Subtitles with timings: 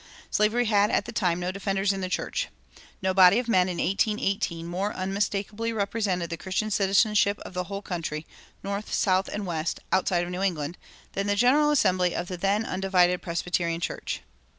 [0.31, 2.47] Slavery had at that time no defenders in the church.
[3.03, 7.83] No body of men in 1818 more unmistakably represented the Christian citizenship of the whole
[7.83, 8.25] country,
[8.63, 10.79] North, South, and West, outside of New England,
[11.11, 14.23] than the General Assembly of the then undivided Presbyterian Church.